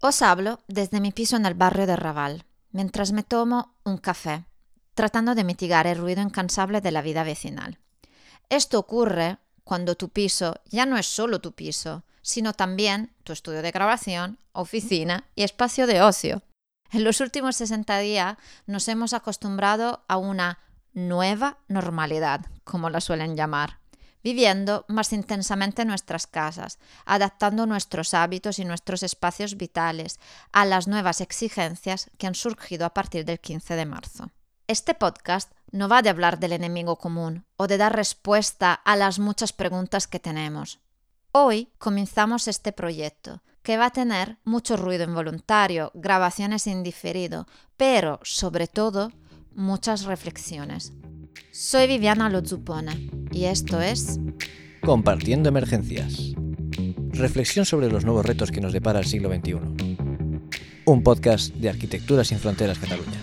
[0.00, 4.44] Os hablo desde mi piso en el barrio de Raval, mientras me tomo un café,
[4.94, 7.78] tratando de mitigar el ruido incansable de la vida vecinal.
[8.48, 13.60] Esto ocurre cuando tu piso ya no es solo tu piso, sino también tu estudio
[13.60, 16.42] de grabación, oficina y espacio de ocio.
[16.92, 18.36] En los últimos 60 días
[18.66, 20.60] nos hemos acostumbrado a una
[20.92, 23.80] nueva normalidad, como la suelen llamar,
[24.28, 30.20] viviendo más intensamente nuestras casas, adaptando nuestros hábitos y nuestros espacios vitales
[30.52, 34.30] a las nuevas exigencias que han surgido a partir del 15 de marzo.
[34.66, 39.18] Este podcast no va de hablar del enemigo común o de dar respuesta a las
[39.18, 40.78] muchas preguntas que tenemos.
[41.32, 47.46] Hoy comenzamos este proyecto, que va a tener mucho ruido involuntario, grabaciones indiferido,
[47.78, 49.10] pero sobre todo
[49.54, 50.92] muchas reflexiones.
[51.50, 54.18] Soy Viviana Lozupone y esto es
[54.80, 56.34] Compartiendo Emergencias.
[57.10, 59.96] Reflexión sobre los nuevos retos que nos depara el siglo XXI.
[60.84, 63.22] Un podcast de Arquitectura sin Fronteras Cataluña.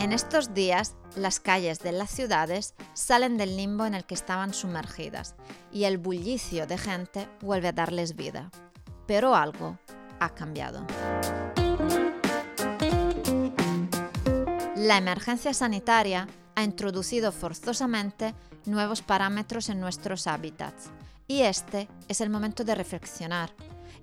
[0.00, 4.54] En estos días, las calles de las ciudades salen del limbo en el que estaban
[4.54, 5.34] sumergidas
[5.70, 8.50] y el bullicio de gente vuelve a darles vida.
[9.06, 9.78] Pero algo
[10.18, 10.86] ha cambiado.
[14.74, 18.34] La emergencia sanitaria ha introducido forzosamente
[18.64, 20.88] nuevos parámetros en nuestros hábitats
[21.28, 23.52] y este es el momento de reflexionar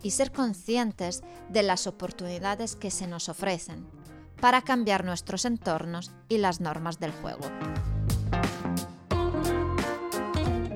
[0.03, 3.87] y ser conscientes de las oportunidades que se nos ofrecen
[4.39, 7.45] para cambiar nuestros entornos y las normas del juego.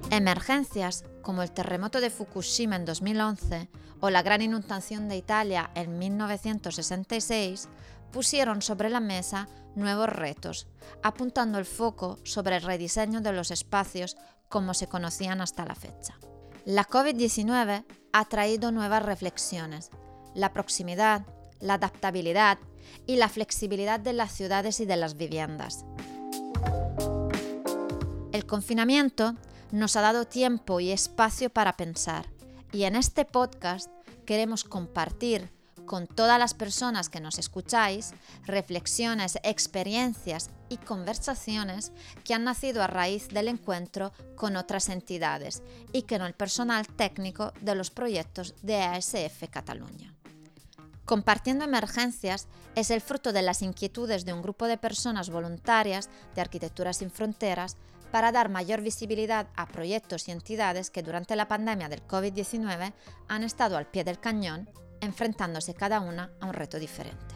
[0.09, 3.69] Emergencias como el terremoto de Fukushima en 2011
[4.01, 7.69] o la gran inundación de Italia en 1966
[8.11, 10.67] pusieron sobre la mesa nuevos retos,
[11.01, 14.17] apuntando el foco sobre el rediseño de los espacios
[14.49, 16.19] como se conocían hasta la fecha.
[16.65, 19.89] La COVID-19 ha traído nuevas reflexiones.
[20.35, 21.25] La proximidad,
[21.61, 22.57] la adaptabilidad
[23.05, 25.85] y la flexibilidad de las ciudades y de las viviendas.
[28.31, 29.35] El confinamiento
[29.71, 32.27] nos ha dado tiempo y espacio para pensar
[32.71, 33.89] y en este podcast
[34.25, 35.49] queremos compartir
[35.85, 38.13] con todas las personas que nos escucháis
[38.45, 41.91] reflexiones, experiencias y conversaciones
[42.23, 45.61] que han nacido a raíz del encuentro con otras entidades
[45.91, 50.13] y con el personal técnico de los proyectos de ASF Cataluña.
[51.11, 56.39] Compartiendo Emergencias es el fruto de las inquietudes de un grupo de personas voluntarias de
[56.39, 57.75] Arquitectura sin Fronteras
[58.13, 62.93] para dar mayor visibilidad a proyectos y entidades que durante la pandemia del COVID-19
[63.27, 64.69] han estado al pie del cañón,
[65.01, 67.35] enfrentándose cada una a un reto diferente.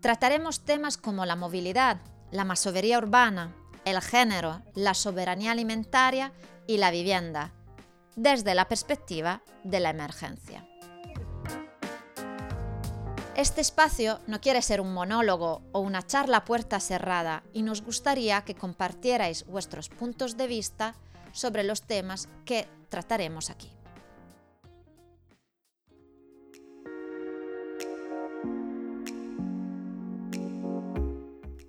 [0.00, 2.00] Trataremos temas como la movilidad,
[2.30, 3.54] la masovería urbana,
[3.84, 6.32] el género, la soberanía alimentaria
[6.66, 7.52] y la vivienda,
[8.16, 10.66] desde la perspectiva de la emergencia.
[13.36, 18.42] Este espacio no quiere ser un monólogo o una charla puerta cerrada y nos gustaría
[18.42, 20.94] que compartierais vuestros puntos de vista
[21.32, 23.70] sobre los temas que trataremos aquí.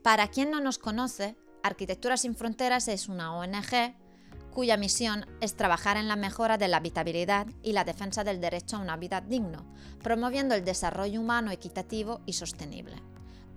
[0.03, 3.95] Para quien no nos conoce, Arquitectura sin Fronteras es una ONG
[4.53, 8.77] cuya misión es trabajar en la mejora de la habitabilidad y la defensa del derecho
[8.77, 9.65] a un hábitat digno,
[10.01, 12.95] promoviendo el desarrollo humano equitativo y sostenible.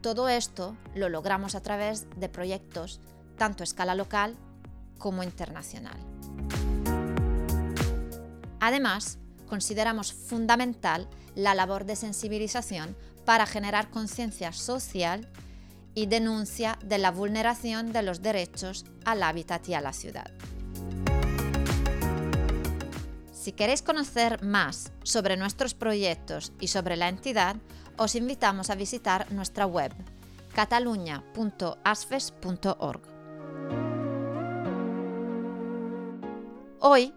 [0.00, 3.00] Todo esto lo logramos a través de proyectos
[3.36, 4.36] tanto a escala local
[4.98, 5.98] como internacional.
[8.60, 15.28] Además, consideramos fundamental la labor de sensibilización para generar conciencia social
[15.94, 20.30] y denuncia de la vulneración de los derechos al hábitat y a la ciudad.
[23.46, 27.54] Si queréis conocer más sobre nuestros proyectos y sobre la entidad,
[27.96, 29.92] os invitamos a visitar nuestra web
[30.52, 33.02] cataluña.asfes.org.
[36.80, 37.14] Hoy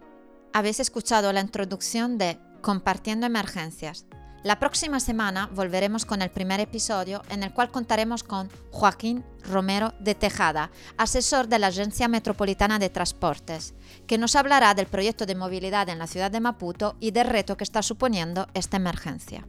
[0.52, 4.06] habéis escuchado la introducción de Compartiendo Emergencias,
[4.42, 9.92] La próxima semana volveremos con el primer episodio en el cual contaremos con Joaquín Romero
[10.00, 13.74] de Tejada, asesor de la Agencia Metropolitana de Transportes,
[14.06, 17.58] que nos hablará del proyecto de movilidad en la ciudad de Maputo y del reto
[17.58, 19.46] que está suponiendo esta emergencia.